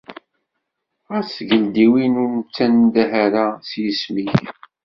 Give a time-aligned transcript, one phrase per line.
[1.11, 4.41] Ɣef tgeldiwin ur nettandah ara s yisem-ik!